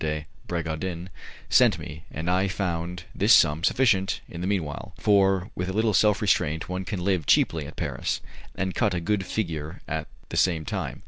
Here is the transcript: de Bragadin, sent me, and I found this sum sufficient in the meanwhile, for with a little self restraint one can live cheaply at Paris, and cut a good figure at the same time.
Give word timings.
de 0.03 0.25
Bragadin, 0.47 1.09
sent 1.47 1.77
me, 1.77 2.05
and 2.09 2.27
I 2.27 2.47
found 2.47 3.03
this 3.13 3.33
sum 3.33 3.63
sufficient 3.63 4.19
in 4.27 4.41
the 4.41 4.47
meanwhile, 4.47 4.95
for 4.97 5.51
with 5.53 5.69
a 5.69 5.73
little 5.73 5.93
self 5.93 6.23
restraint 6.23 6.67
one 6.67 6.85
can 6.85 7.03
live 7.05 7.27
cheaply 7.27 7.67
at 7.67 7.75
Paris, 7.75 8.19
and 8.55 8.73
cut 8.73 8.95
a 8.95 8.99
good 8.99 9.27
figure 9.27 9.79
at 9.87 10.07
the 10.29 10.37
same 10.37 10.65
time. 10.65 10.99